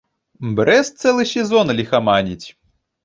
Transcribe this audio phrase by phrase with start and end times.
[0.59, 2.47] Брэст цэлы сезон ліхаманіць.